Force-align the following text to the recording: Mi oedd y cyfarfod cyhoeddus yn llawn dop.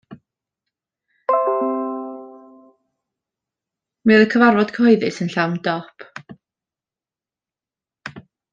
Mi 4.05 4.15
oedd 4.15 4.25
y 4.27 4.31
cyfarfod 4.35 4.73
cyhoeddus 4.79 5.23
yn 5.27 5.31
llawn 5.35 5.57
dop. 5.69 6.09